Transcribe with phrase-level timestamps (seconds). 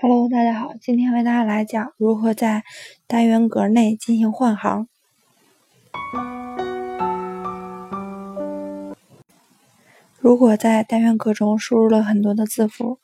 [0.00, 2.62] Hello，大家好，今天为大家来讲如何在
[3.06, 4.88] 单元格内进行换行。
[10.20, 12.98] 如果在单元格中输入了很多的字符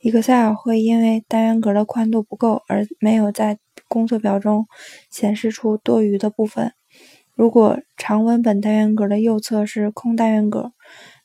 [0.00, 3.58] ，Excel 会因为单元格的宽度不够而没有在
[3.88, 4.66] 工作表中
[5.10, 6.72] 显示出多余的部分。
[7.34, 10.72] 如果长文本单元格的右侧是空单元格，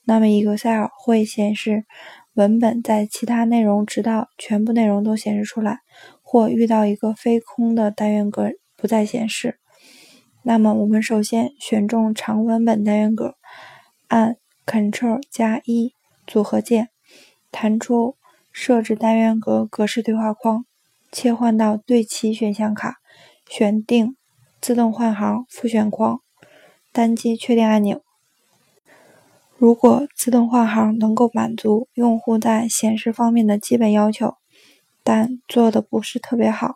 [0.09, 1.85] 那么 Excel 会显示。
[2.35, 5.79] 文本在其他内容直到全部内容都显示出来，
[6.21, 9.59] 或遇到一个非空的单元格不再显示。
[10.43, 13.35] 那么我们首先选中长文本单元格，
[14.07, 15.93] 按 Ctrl 加一
[16.25, 16.87] 组合键，
[17.51, 18.15] 弹出
[18.53, 20.63] 设置单元格格式对话框，
[21.11, 22.99] 切换到对齐选项卡，
[23.49, 24.15] 选定
[24.61, 26.21] 自动换行复选框，
[26.93, 28.01] 单击确定按钮。
[29.59, 34.35] 如果自动换行能够满足用户在显示方面的基本要求，
[35.03, 36.75] 但做的不是特别好，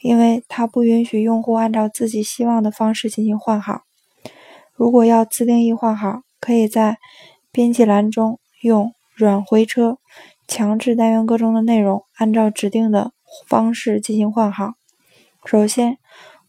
[0.00, 3.82] 因为它不允许用户按照自己希望的方式进行换行。
[4.74, 6.98] 如果要自定义换行，可以在
[7.52, 9.98] 编辑栏中用软回车
[10.48, 13.12] 强制单元格中的内容按照指定的
[13.46, 14.74] 方式进行换行。
[15.44, 15.98] 首先，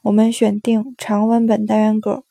[0.01, 2.23] 我们选定长文本单元格。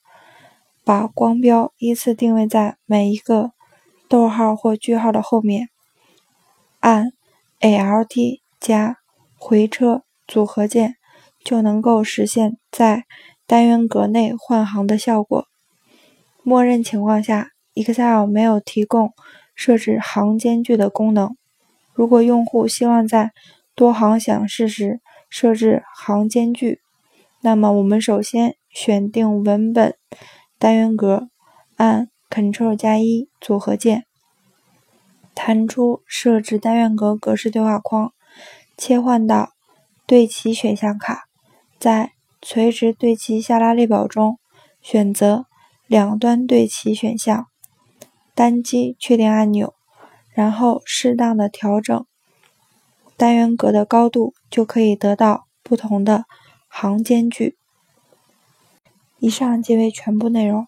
[0.88, 3.52] 把光标依次定位在每一个
[4.08, 5.68] 逗号或句号的后面，
[6.80, 7.12] 按
[7.60, 8.96] Alt 加
[9.36, 10.94] 回车组合键
[11.44, 13.04] 就能够实现在
[13.46, 15.46] 单元格内换行的效果。
[16.42, 19.12] 默认情况下，Excel 没有提供
[19.54, 21.36] 设置行间距的功能。
[21.92, 23.32] 如果用户希望在
[23.74, 26.80] 多行显示时设置行间距，
[27.42, 29.94] 那么我们首先选定文本。
[30.58, 31.28] 单元格，
[31.76, 34.04] 按 Ctrl 加一组合键，
[35.34, 38.12] 弹出设置单元格格式对话框，
[38.76, 39.50] 切换到
[40.04, 41.28] 对齐选项卡，
[41.78, 44.38] 在垂直对齐下拉列表中
[44.82, 45.46] 选择
[45.86, 47.46] 两端对齐选项，
[48.34, 49.74] 单击确定按钮，
[50.32, 52.04] 然后适当的调整
[53.16, 56.24] 单元格的高度，就可以得到不同的
[56.68, 57.56] 行间距。
[59.20, 60.66] 以上即为全部内容，